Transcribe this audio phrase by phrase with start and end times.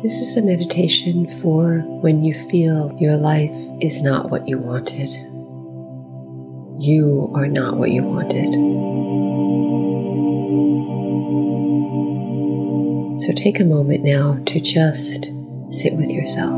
[0.00, 5.10] This is a meditation for when you feel your life is not what you wanted.
[6.80, 8.52] You are not what you wanted.
[13.22, 15.32] So take a moment now to just
[15.70, 16.54] sit with yourself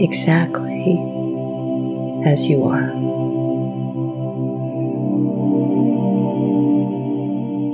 [0.00, 0.94] exactly
[2.24, 2.88] as you are.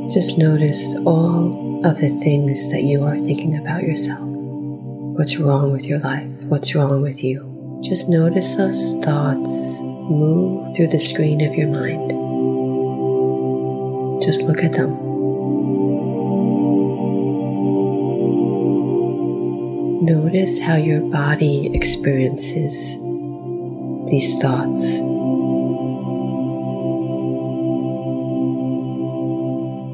[0.08, 4.20] Just notice all of the things that you are thinking about yourself.
[4.20, 6.28] What's wrong with your life?
[6.44, 7.80] What's wrong with you?
[7.82, 12.10] Just notice those thoughts move through the screen of your mind.
[14.20, 14.90] Just look at them.
[20.04, 22.96] Notice how your body experiences
[24.10, 25.00] these thoughts.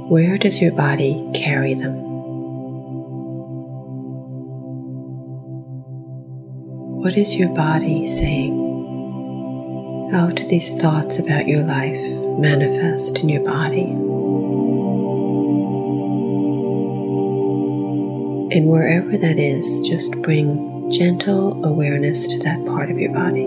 [0.09, 1.97] Where does your body carry them?
[7.03, 8.55] What is your body saying?
[10.13, 12.01] How do these thoughts about your life
[12.39, 13.83] manifest in your body?
[18.57, 23.47] And wherever that is, just bring gentle awareness to that part of your body.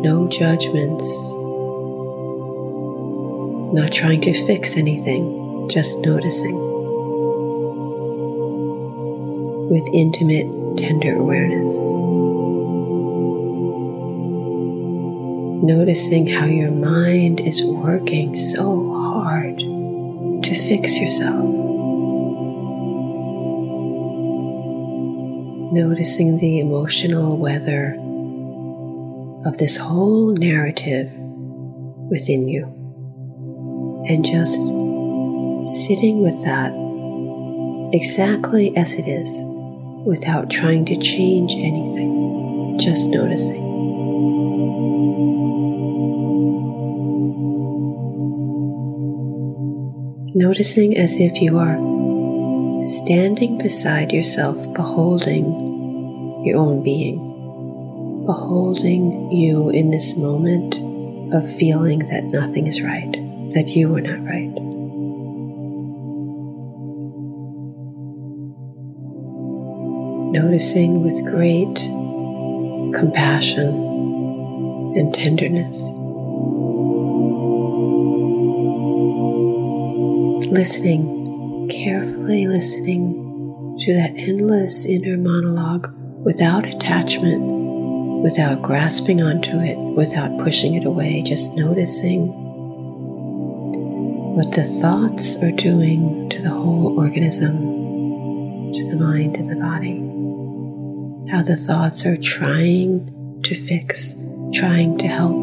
[0.00, 1.35] No judgments,
[3.72, 6.66] not trying to fix anything, just noticing
[9.68, 11.74] with intimate, tender awareness.
[15.64, 21.44] Noticing how your mind is working so hard to fix yourself.
[25.72, 27.94] Noticing the emotional weather
[29.44, 31.12] of this whole narrative
[32.08, 32.85] within you
[34.08, 34.68] and just
[35.86, 36.72] sitting with that
[37.92, 39.42] exactly as it is
[40.06, 43.64] without trying to change anything, just noticing.
[50.34, 51.76] Noticing as if you are
[52.82, 57.16] standing beside yourself, beholding your own being,
[58.26, 60.76] beholding you in this moment
[61.34, 63.15] of feeling that nothing is right,
[63.56, 64.52] that you were not right.
[70.30, 71.74] Noticing with great
[72.94, 73.68] compassion
[74.98, 75.88] and tenderness.
[80.52, 85.90] Listening, carefully listening to that endless inner monologue
[86.22, 92.45] without attachment, without grasping onto it, without pushing it away, just noticing
[94.36, 97.56] what the thoughts are doing to the whole organism,
[98.70, 99.96] to the mind and the body.
[101.32, 104.14] How the thoughts are trying to fix,
[104.52, 105.40] trying to help,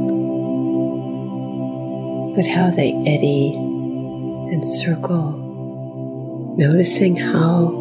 [2.35, 7.71] but how they eddy and circle, noticing how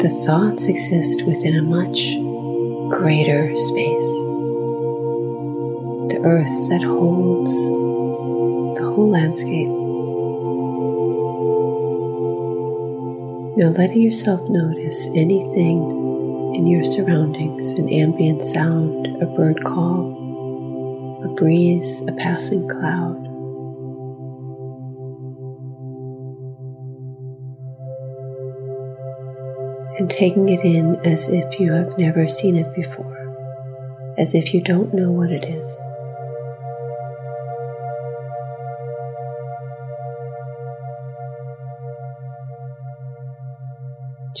[0.00, 2.16] the thoughts exist within a much
[2.98, 4.12] greater space.
[6.10, 7.54] The earth that holds
[8.98, 9.68] whole landscape.
[13.56, 21.28] Now, letting yourself notice anything in your surroundings an ambient sound, a bird call, a
[21.28, 23.24] breeze, a passing cloud.
[30.00, 33.16] And taking it in as if you have never seen it before,
[34.18, 35.80] as if you don't know what it is.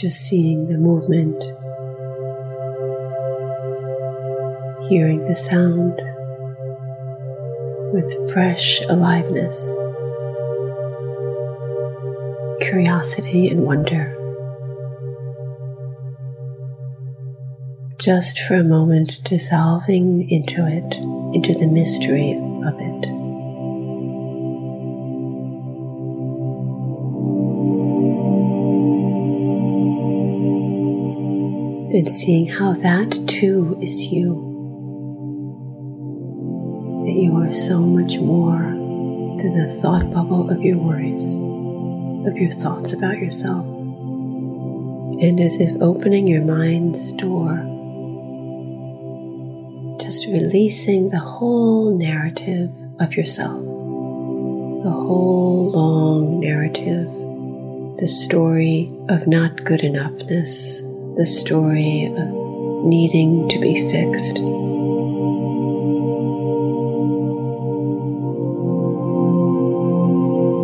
[0.00, 1.42] Just seeing the movement
[4.88, 6.00] hearing the sound
[7.92, 9.66] with fresh aliveness,
[12.60, 14.14] curiosity, and wonder.
[17.98, 20.94] Just for a moment, dissolving into it,
[21.34, 22.38] into the mystery
[31.90, 34.44] And seeing how that too is you
[37.06, 42.50] that you are so much more than the thought bubble of your worries, of your
[42.50, 43.64] thoughts about yourself.
[43.66, 47.56] And as if opening your mind's door,
[49.98, 52.70] just releasing the whole narrative
[53.00, 53.64] of yourself,
[54.82, 57.08] the whole long narrative
[57.98, 60.87] the story of not good enoughness,
[61.18, 62.28] the story of
[62.86, 64.36] needing to be fixed.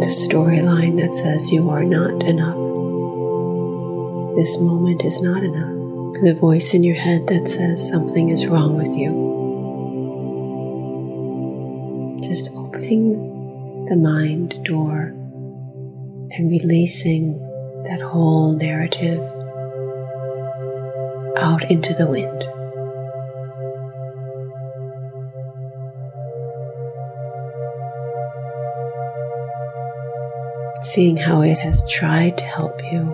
[0.00, 2.54] The storyline that says you are not enough.
[4.36, 6.22] This moment is not enough.
[6.22, 9.10] The voice in your head that says something is wrong with you.
[12.22, 15.06] Just opening the mind door
[16.30, 17.40] and releasing
[17.88, 19.33] that whole narrative
[21.38, 22.44] out into the wind.
[30.84, 33.12] Seeing how it has tried to help you,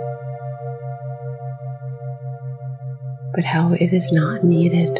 [3.34, 4.98] but how it is not needed.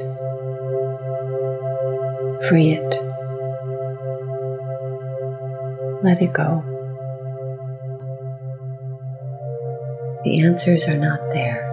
[2.49, 2.97] Free it.
[6.03, 6.65] Let it go.
[10.25, 11.70] The answers are not there.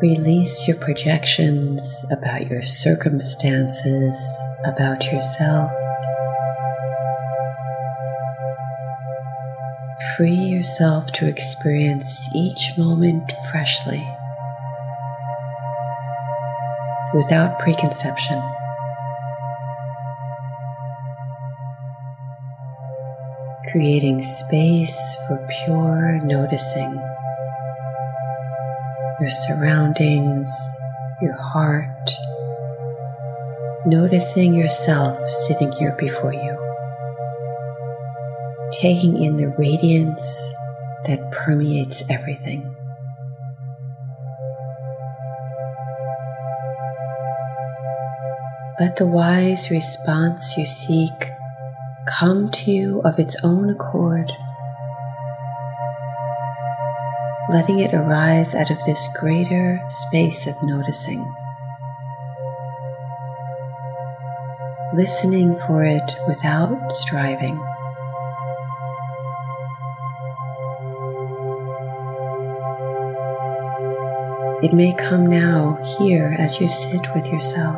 [0.00, 5.72] Release your projections about your circumstances, about yourself.
[10.16, 14.06] Free yourself to experience each moment freshly,
[17.12, 18.40] without preconception.
[23.70, 26.98] creating space for pure noticing
[29.20, 30.50] your surroundings,
[31.20, 32.10] your heart,
[33.84, 36.56] noticing yourself sitting here before you,
[38.72, 40.52] taking in the radiance
[41.06, 42.74] that permeates everything.
[48.78, 51.32] Let the wise response you seek
[52.06, 54.30] come to you of its own accord,
[57.50, 61.24] letting it arise out of this greater space of noticing,
[64.92, 67.58] listening for it without striving.
[74.60, 77.76] It may come now, here, as you sit with yourself.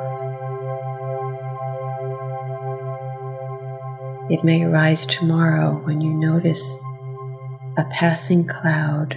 [4.31, 6.78] It may arise tomorrow when you notice
[7.76, 9.17] a passing cloud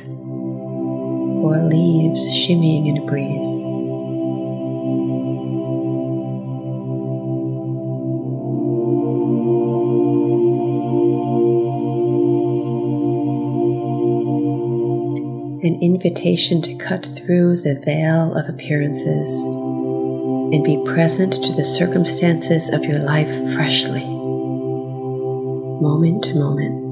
[1.44, 3.62] or leaves shimmying in a breeze.
[15.64, 22.70] An invitation to cut through the veil of appearances and be present to the circumstances
[22.70, 24.24] of your life freshly
[25.84, 26.83] moment to moment.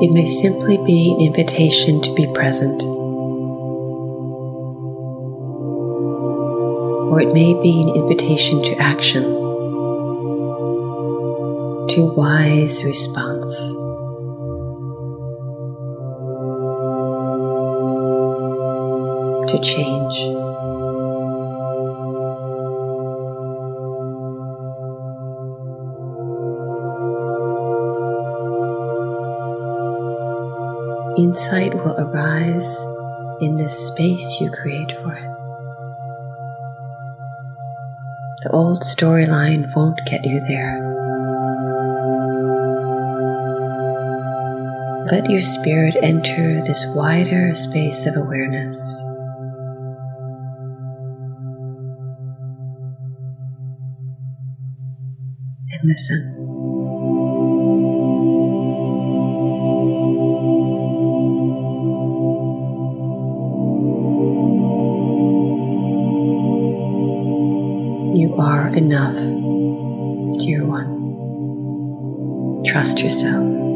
[0.00, 2.82] It may simply be an invitation to be present.
[7.10, 9.38] Or it may be an invitation to action
[11.88, 13.52] to wise response.
[19.50, 20.37] To change.
[31.18, 32.78] Insight will arise
[33.40, 35.28] in the space you create for it.
[38.44, 40.88] The old storyline won't get you there.
[45.10, 48.78] let your spirit enter this wider space of awareness.
[55.72, 56.47] And listen.
[68.78, 69.14] Enough,
[70.38, 72.62] dear one.
[72.64, 73.68] Trust yourself.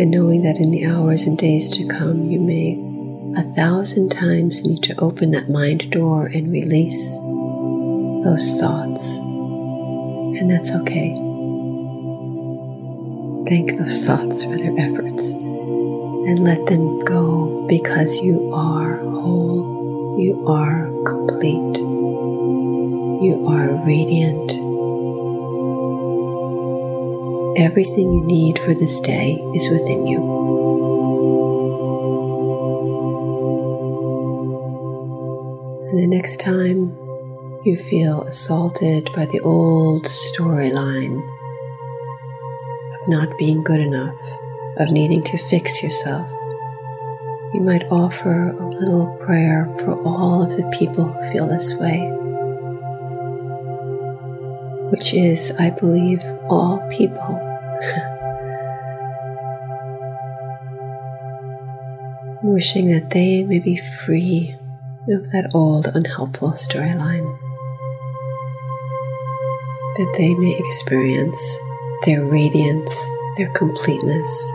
[0.00, 2.72] and knowing that in the hours and days to come, you may
[3.38, 7.16] a thousand times need to open that mind door and release
[8.24, 9.06] those thoughts.
[9.18, 11.10] And that's okay.
[13.46, 15.34] Thank those thoughts for their efforts
[16.26, 21.78] and let them go because you are whole, You are complete.
[23.24, 24.50] You are radiant.
[27.56, 30.20] Everything you need for this day is within you.
[35.90, 36.96] And the next time
[37.64, 41.20] you feel assaulted by the old storyline
[42.94, 44.16] of not being good enough,
[44.76, 46.30] of needing to fix yourself,
[47.52, 52.08] you might offer a little prayer for all of the people who feel this way,
[54.90, 57.46] which is, I believe, all people.
[62.42, 64.56] Wishing that they may be free
[65.08, 67.36] of that old unhelpful storyline.
[69.96, 71.58] That they may experience
[72.06, 74.52] their radiance, their completeness,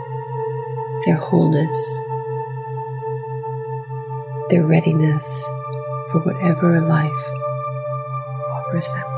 [1.06, 2.02] their wholeness,
[4.50, 5.44] their readiness
[6.10, 7.24] for whatever life
[8.52, 9.15] offers them.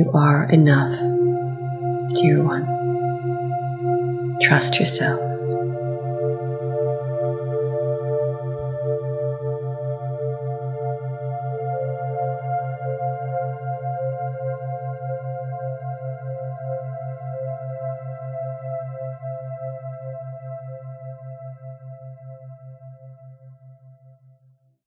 [0.00, 0.98] You are enough,
[2.14, 2.64] dear one.
[4.40, 5.29] Trust yourself.